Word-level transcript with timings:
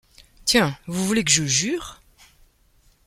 Tiens! 0.45 0.75
vous 0.87 1.05
voulez 1.05 1.23
que 1.23 1.29
je 1.29 1.43
jure? 1.45 2.01